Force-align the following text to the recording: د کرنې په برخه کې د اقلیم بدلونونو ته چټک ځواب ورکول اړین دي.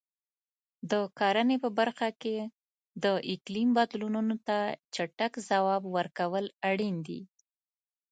د 0.91 0.93
کرنې 1.19 1.57
په 1.63 1.69
برخه 1.79 2.09
کې 2.21 2.37
د 3.03 3.05
اقلیم 3.33 3.69
بدلونونو 3.77 4.35
ته 4.47 4.57
چټک 4.93 5.33
ځواب 5.49 5.81
ورکول 5.95 6.45
اړین 6.69 6.95
دي. 7.07 7.21